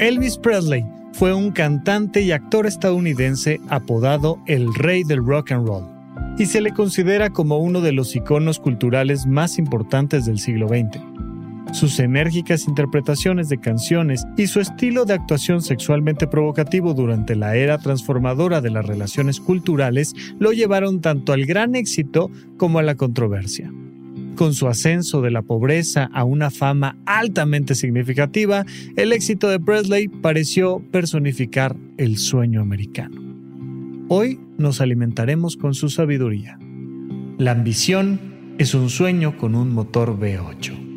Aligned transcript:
Elvis 0.00 0.38
Presley 0.38 0.86
fue 1.12 1.34
un 1.34 1.50
cantante 1.50 2.22
y 2.22 2.30
actor 2.30 2.66
estadounidense 2.66 3.60
apodado 3.68 4.38
el 4.46 4.72
rey 4.74 5.02
del 5.02 5.24
rock 5.24 5.50
and 5.50 5.66
roll 5.66 5.88
y 6.38 6.46
se 6.46 6.60
le 6.60 6.72
considera 6.72 7.30
como 7.30 7.58
uno 7.58 7.80
de 7.80 7.90
los 7.90 8.14
iconos 8.14 8.60
culturales 8.60 9.26
más 9.26 9.58
importantes 9.58 10.24
del 10.24 10.38
siglo 10.38 10.68
XX. 10.68 11.02
Sus 11.72 11.98
enérgicas 11.98 12.68
interpretaciones 12.68 13.48
de 13.48 13.58
canciones 13.58 14.24
y 14.36 14.46
su 14.46 14.60
estilo 14.60 15.04
de 15.04 15.14
actuación 15.14 15.62
sexualmente 15.62 16.28
provocativo 16.28 16.94
durante 16.94 17.34
la 17.34 17.56
era 17.56 17.78
transformadora 17.78 18.60
de 18.60 18.70
las 18.70 18.86
relaciones 18.86 19.40
culturales 19.40 20.14
lo 20.38 20.52
llevaron 20.52 21.00
tanto 21.00 21.32
al 21.32 21.44
gran 21.44 21.74
éxito 21.74 22.30
como 22.56 22.78
a 22.78 22.84
la 22.84 22.94
controversia. 22.94 23.72
Con 24.38 24.54
su 24.54 24.68
ascenso 24.68 25.20
de 25.20 25.32
la 25.32 25.42
pobreza 25.42 26.08
a 26.12 26.22
una 26.22 26.52
fama 26.52 26.96
altamente 27.06 27.74
significativa, 27.74 28.64
el 28.94 29.12
éxito 29.12 29.48
de 29.48 29.58
Presley 29.58 30.06
pareció 30.06 30.80
personificar 30.92 31.74
el 31.96 32.18
sueño 32.18 32.60
americano. 32.60 33.20
Hoy 34.08 34.38
nos 34.56 34.80
alimentaremos 34.80 35.56
con 35.56 35.74
su 35.74 35.88
sabiduría. 35.88 36.56
La 37.36 37.50
ambición 37.50 38.54
es 38.58 38.74
un 38.74 38.90
sueño 38.90 39.36
con 39.36 39.56
un 39.56 39.74
motor 39.74 40.16
V8. 40.16 40.87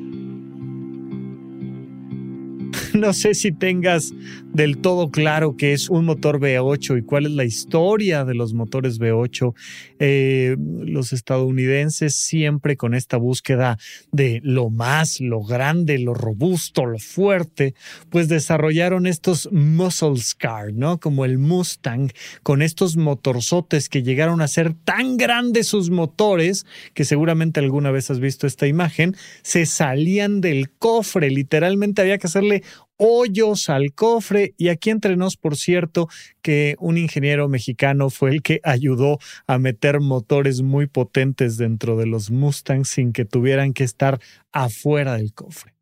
no 2.96 3.14
sé 3.14 3.34
si 3.34 3.52
tengas 3.52 4.14
del 4.54 4.78
todo 4.78 5.12
claro 5.12 5.56
qué 5.56 5.74
es 5.74 5.90
un 5.90 6.06
motor 6.06 6.40
V8 6.40 7.00
y 7.00 7.02
cuál 7.04 7.26
es 7.26 7.32
la 7.32 7.46
historia 7.46 8.26
de 8.26 8.36
los 8.36 8.54
motores 8.54 9.00
V8. 9.00 9.54
Eh, 10.00 10.58
los 10.60 11.14
estadounidenses 11.14 12.16
siempre 12.16 12.78
con 12.78 12.94
esta 12.94 13.18
búsqueda 13.18 13.78
de 14.12 14.42
lo 14.44 14.70
más, 14.70 15.22
lo 15.22 15.42
grande, 15.44 16.00
lo 16.00 16.14
robusto, 16.14 16.86
lo 16.86 17.00
fuerte, 17.00 17.76
pues 18.10 18.28
desarrollaron 18.28 19.08
estos 19.08 19.50
muscle 19.52 20.12
car, 20.38 20.74
¿no? 20.74 21.00
Como 21.00 21.26
el 21.26 21.38
Mustang, 21.38 22.12
con 22.44 22.62
estos 22.62 22.98
motorzotes 22.98 23.90
que 23.90 24.04
llegaron 24.04 24.42
a 24.42 24.48
ser 24.48 24.74
tan 24.74 25.18
grandes 25.18 25.68
sus 25.68 25.90
motores, 25.90 26.66
que 26.94 27.06
seguramente 27.06 27.60
alguna 27.60 27.92
vez 27.92 28.10
has 28.12 28.20
visto 28.20 28.48
esta 28.48 28.68
imagen, 28.68 29.16
se 29.42 29.66
salían 29.66 30.42
del 30.42 30.72
cofre, 30.72 31.30
literalmente 31.30 32.02
había 32.02 32.18
que 32.18 32.28
hacerle 32.28 32.64
hoyos 33.04 33.68
al 33.70 33.94
cofre. 33.94 34.54
Y 34.58 34.70
aquí 34.70 34.92
entre 34.92 35.18
nos, 35.18 35.36
por 35.36 35.58
cierto, 35.58 36.08
que 36.44 36.76
un 36.80 37.00
ingeniero 37.00 37.50
mexicano 37.50 38.12
fue 38.12 38.30
el 38.30 38.44
que 38.44 38.62
ayudó 38.64 39.18
a 39.48 39.58
meter 39.58 40.00
motores 40.00 40.62
muy 40.62 40.86
potentes 40.86 41.58
dentro 41.58 41.98
de 41.98 42.06
los 42.06 42.30
Mustangs 42.30 42.90
sin 42.90 43.12
que 43.12 43.26
tuvieran 43.26 43.74
que 43.74 43.84
estar 43.84 44.22
afuera 44.52 45.16
del 45.16 45.34
cofre. 45.34 45.74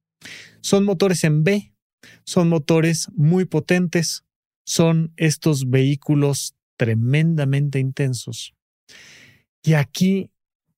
Son 0.62 0.86
motores 0.86 1.26
en 1.26 1.44
B, 1.44 1.74
son 2.24 2.48
motores 2.48 3.10
muy 3.14 3.44
potentes, 3.44 4.24
son 4.66 5.12
estos 5.18 5.70
vehículos 5.70 6.56
tremendamente 6.78 7.80
intensos. 7.80 8.56
Y 9.62 9.74
aquí 9.74 10.32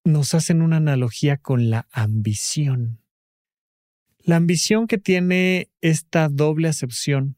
nos 0.04 0.34
hacen 0.34 0.64
una 0.64 0.78
analogía 0.78 1.38
con 1.38 1.70
la 1.70 1.88
ambición. 1.92 3.00
La 4.24 4.36
ambición 4.36 4.88
que 4.88 4.98
tiene 4.98 5.70
esta 5.82 6.30
doble 6.30 6.68
acepción. 6.68 7.38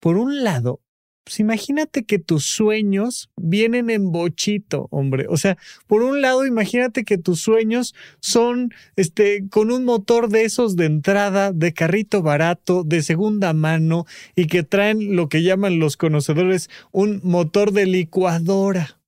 Por 0.00 0.16
un 0.16 0.44
lado, 0.44 0.80
pues 1.28 1.40
imagínate 1.40 2.04
que 2.04 2.18
tus 2.18 2.46
sueños 2.46 3.30
vienen 3.36 3.90
en 3.90 4.12
bochito, 4.12 4.88
hombre. 4.90 5.26
O 5.28 5.36
sea, 5.36 5.58
por 5.86 6.02
un 6.02 6.22
lado, 6.22 6.46
imagínate 6.46 7.04
que 7.04 7.18
tus 7.18 7.42
sueños 7.42 7.94
son 8.20 8.72
este 8.96 9.46
con 9.50 9.70
un 9.70 9.84
motor 9.84 10.30
de 10.30 10.44
esos 10.44 10.74
de 10.74 10.86
entrada, 10.86 11.52
de 11.52 11.74
carrito 11.74 12.22
barato, 12.22 12.82
de 12.82 13.02
segunda 13.02 13.52
mano 13.52 14.06
y 14.36 14.46
que 14.46 14.62
traen 14.62 15.16
lo 15.16 15.28
que 15.28 15.42
llaman 15.42 15.78
los 15.78 15.98
conocedores 15.98 16.70
un 16.92 17.20
motor 17.22 17.72
de 17.72 17.84
licuadora. 17.84 18.98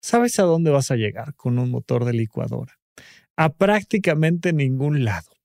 ¿Sabes 0.00 0.38
a 0.38 0.44
dónde 0.44 0.70
vas 0.70 0.92
a 0.92 0.96
llegar 0.96 1.34
con 1.34 1.58
un 1.58 1.72
motor 1.72 2.04
de 2.04 2.12
licuadora? 2.12 2.78
A 3.36 3.52
prácticamente 3.52 4.52
ningún 4.52 5.04
lado. 5.04 5.35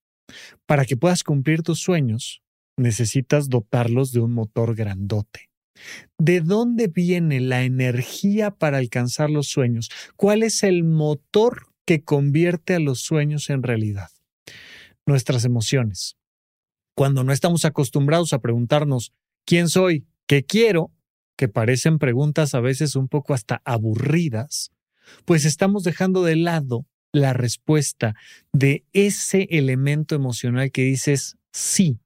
Para 0.66 0.86
que 0.86 0.98
puedas 0.98 1.24
cumplir 1.24 1.64
tus 1.64 1.80
sueños, 1.80 2.42
necesitas 2.78 3.50
dotarlos 3.50 4.12
de 4.12 4.20
un 4.20 4.34
motor 4.34 4.76
grandote. 4.76 5.50
¿De 6.18 6.42
dónde 6.42 6.88
viene 6.88 7.40
la 7.40 7.64
energía 7.64 8.52
para 8.52 8.78
alcanzar 8.78 9.30
los 9.30 9.48
sueños? 9.48 9.90
¿Cuál 10.16 10.44
es 10.44 10.64
el 10.64 10.84
motor 10.84 11.68
que 11.86 12.04
convierte 12.04 12.76
a 12.76 12.80
los 12.80 13.02
sueños 13.02 13.50
en 13.50 13.64
realidad? 13.64 14.10
Nuestras 15.06 15.46
emociones. 15.46 16.18
Cuando 16.96 17.24
no 17.24 17.34
estamos 17.34 17.66
acostumbrados 17.66 18.34
a 18.34 18.40
preguntarnos 18.40 19.14
¿quién 19.46 19.70
soy? 19.70 20.06
¿Qué 20.28 20.44
quiero? 20.44 20.92
que 21.42 21.48
parecen 21.48 21.98
preguntas 21.98 22.54
a 22.54 22.60
veces 22.60 22.96
un 22.96 23.08
poco 23.08 23.34
hasta 23.34 23.64
aburridas, 23.66 24.72
pues 25.26 25.44
estamos 25.44 25.84
dejando 25.84 26.24
de 26.24 26.36
lado 26.36 26.86
la 27.14 27.34
respuesta 27.34 28.16
de 28.54 28.86
ese 28.94 29.48
elemento 29.52 30.16
emocional 30.16 30.72
que 30.72 30.84
dices, 30.84 31.38
sí, 31.52 32.00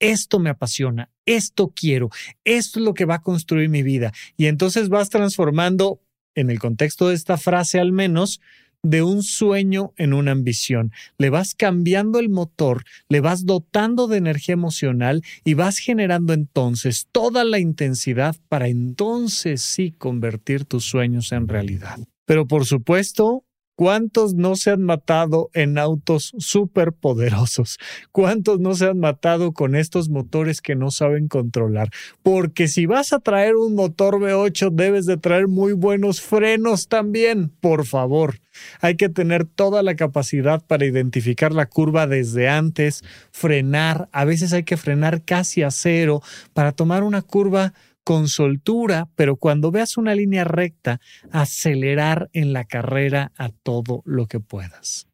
esto 0.00 0.38
me 0.40 0.50
apasiona, 0.50 1.10
esto 1.26 1.72
quiero, 1.74 2.10
esto 2.44 2.80
es 2.80 2.84
lo 2.84 2.94
que 2.94 3.04
va 3.04 3.16
a 3.16 3.22
construir 3.22 3.68
mi 3.68 3.82
vida. 3.82 4.12
Y 4.36 4.46
entonces 4.46 4.88
vas 4.88 5.10
transformando, 5.10 6.00
en 6.34 6.50
el 6.50 6.58
contexto 6.58 7.08
de 7.08 7.14
esta 7.14 7.36
frase 7.36 7.78
al 7.78 7.92
menos, 7.92 8.40
de 8.82 9.02
un 9.02 9.22
sueño 9.22 9.92
en 9.96 10.12
una 10.12 10.32
ambición. 10.32 10.92
Le 11.18 11.30
vas 11.30 11.54
cambiando 11.54 12.18
el 12.18 12.28
motor, 12.28 12.84
le 13.08 13.20
vas 13.20 13.46
dotando 13.46 14.08
de 14.08 14.18
energía 14.18 14.54
emocional 14.54 15.22
y 15.44 15.54
vas 15.54 15.78
generando 15.78 16.32
entonces 16.32 17.06
toda 17.12 17.44
la 17.44 17.60
intensidad 17.60 18.36
para 18.48 18.68
entonces 18.68 19.62
sí 19.62 19.92
convertir 19.96 20.64
tus 20.64 20.84
sueños 20.84 21.30
en 21.32 21.46
realidad. 21.46 22.00
Pero 22.26 22.46
por 22.48 22.66
supuesto, 22.66 23.44
¿Cuántos 23.74 24.34
no 24.34 24.54
se 24.54 24.70
han 24.70 24.82
matado 24.82 25.50
en 25.54 25.78
autos 25.78 26.32
súper 26.38 26.92
poderosos? 26.92 27.78
¿Cuántos 28.10 28.60
no 28.60 28.74
se 28.74 28.86
han 28.86 28.98
matado 28.98 29.52
con 29.52 29.74
estos 29.74 30.10
motores 30.10 30.60
que 30.60 30.74
no 30.74 30.90
saben 30.90 31.26
controlar? 31.26 31.88
Porque 32.22 32.68
si 32.68 32.84
vas 32.84 33.12
a 33.12 33.20
traer 33.20 33.56
un 33.56 33.74
motor 33.74 34.16
V8, 34.16 34.70
debes 34.70 35.06
de 35.06 35.16
traer 35.16 35.48
muy 35.48 35.72
buenos 35.72 36.20
frenos 36.20 36.88
también, 36.88 37.48
por 37.60 37.86
favor. 37.86 38.40
Hay 38.80 38.96
que 38.96 39.08
tener 39.08 39.46
toda 39.46 39.82
la 39.82 39.96
capacidad 39.96 40.62
para 40.64 40.84
identificar 40.84 41.52
la 41.52 41.66
curva 41.66 42.06
desde 42.06 42.50
antes, 42.50 43.02
frenar, 43.30 44.08
a 44.12 44.26
veces 44.26 44.52
hay 44.52 44.64
que 44.64 44.76
frenar 44.76 45.22
casi 45.22 45.62
a 45.62 45.70
cero 45.70 46.22
para 46.52 46.72
tomar 46.72 47.02
una 47.02 47.22
curva 47.22 47.72
con 48.04 48.28
soltura, 48.28 49.08
pero 49.14 49.36
cuando 49.36 49.70
veas 49.70 49.96
una 49.96 50.14
línea 50.14 50.44
recta, 50.44 51.00
acelerar 51.30 52.28
en 52.32 52.52
la 52.52 52.64
carrera 52.64 53.32
a 53.36 53.50
todo 53.50 54.02
lo 54.04 54.26
que 54.26 54.40
puedas. 54.40 55.08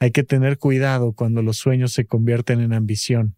Hay 0.00 0.10
que 0.10 0.24
tener 0.24 0.58
cuidado 0.58 1.12
cuando 1.12 1.42
los 1.42 1.58
sueños 1.58 1.92
se 1.92 2.06
convierten 2.06 2.60
en 2.60 2.72
ambición, 2.72 3.36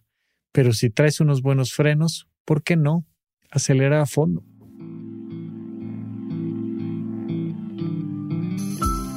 pero 0.52 0.72
si 0.72 0.90
traes 0.90 1.20
unos 1.20 1.42
buenos 1.42 1.72
frenos, 1.72 2.28
¿por 2.44 2.62
qué 2.62 2.76
no? 2.76 3.04
Acelera 3.50 4.00
a 4.00 4.06
fondo. 4.06 4.44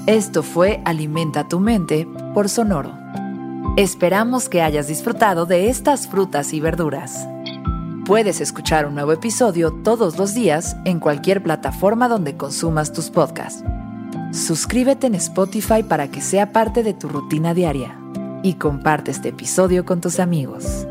Esto 0.08 0.42
fue 0.42 0.82
Alimenta 0.86 1.48
tu 1.48 1.60
mente 1.60 2.08
por 2.34 2.50
Sonoro. 2.50 2.98
Esperamos 3.76 4.48
que 4.48 4.62
hayas 4.62 4.88
disfrutado 4.88 5.46
de 5.46 5.70
estas 5.70 6.08
frutas 6.08 6.54
y 6.54 6.60
verduras. 6.60 7.28
Puedes 8.08 8.40
escuchar 8.40 8.86
un 8.86 8.96
nuevo 8.96 9.12
episodio 9.12 9.70
todos 9.84 10.18
los 10.18 10.34
días 10.34 10.78
en 10.86 11.02
cualquier 11.02 11.44
plataforma 11.44 12.08
donde 12.08 12.38
consumas 12.38 12.94
tus 12.94 13.10
podcasts. 13.10 13.66
Suscríbete 14.32 15.08
en 15.08 15.16
Spotify 15.16 15.84
para 15.84 16.10
que 16.10 16.22
sea 16.22 16.54
parte 16.54 16.84
de 16.84 16.94
tu 16.94 17.10
rutina 17.10 17.54
diaria 17.54 18.00
y 18.44 18.54
comparte 18.54 19.12
este 19.12 19.28
episodio 19.28 19.84
con 19.84 20.00
tus 20.00 20.22
amigos. 20.22 20.88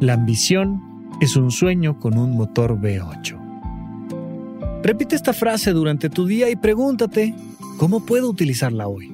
La 0.00 0.12
ambición 0.12 0.82
es 1.22 1.34
un 1.34 1.50
sueño 1.50 1.98
con 1.98 2.18
un 2.18 2.36
motor 2.36 2.78
V8. 2.78 4.82
Repite 4.82 5.16
esta 5.16 5.32
frase 5.32 5.70
durante 5.70 6.10
tu 6.10 6.26
día 6.26 6.50
y 6.50 6.56
pregúntate, 6.56 7.34
¿cómo 7.78 8.04
puedo 8.04 8.28
utilizarla 8.28 8.86
hoy? 8.86 9.13